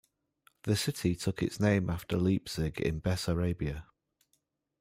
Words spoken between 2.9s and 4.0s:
Bessarabia.